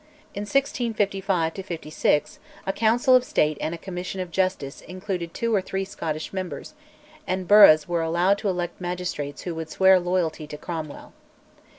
In 0.33 0.49
1655 0.49 1.51
1656 1.57 2.39
a 2.65 2.73
Council 2.73 3.15
of 3.15 3.23
State 3.23 3.55
and 3.61 3.75
a 3.75 3.77
Commission 3.77 4.19
of 4.19 4.31
Justice 4.31 4.81
included 4.81 5.31
two 5.31 5.53
or 5.53 5.61
three 5.61 5.85
Scottish 5.85 6.33
members, 6.33 6.73
and 7.27 7.47
burghs 7.47 7.87
were 7.87 8.01
allowed 8.01 8.39
to 8.39 8.49
elect 8.49 8.81
magistrates 8.81 9.43
who 9.43 9.53
would 9.53 9.69
swear 9.69 9.99
loyalty 9.99 10.47
to 10.47 10.57
Cromwell. 10.57 11.13